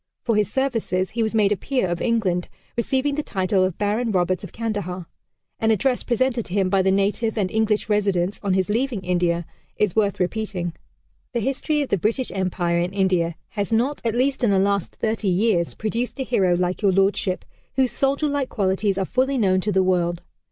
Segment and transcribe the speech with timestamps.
[0.23, 4.09] For his services, he was made a peer of England, receiving the title of Baron
[4.09, 5.05] Roberts of Kandahar.
[5.59, 9.45] An address presented to him by the native and English residents, on his leaving India,
[9.77, 10.73] is worth repeating.
[11.33, 14.95] "The history of the British Empire in India has not, at least in the last
[14.95, 17.45] thirty years, produced a hero like Your Lordship,
[17.75, 20.23] whose soldier like qualities are fully known to the world.